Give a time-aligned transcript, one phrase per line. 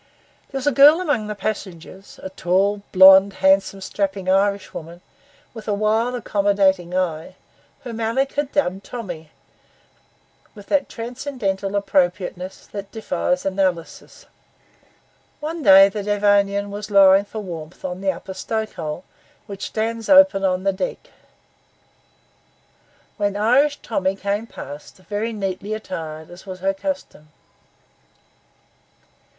[0.49, 4.99] There was a girl among the passengers, a tall, blonde, handsome, strapping Irishwoman,
[5.53, 7.35] with a wild, accommodating eye,
[7.81, 9.29] whom Alick had dubbed Tommy,
[10.55, 14.25] with that transcendental appropriateness that defies analysis.
[15.39, 19.03] One day the Devonian was lying for warmth in the upper stoke hole,
[19.45, 21.11] which stands open on the deck,
[23.17, 27.29] when Irish Tommy came past, very neatly attired, as was her custom.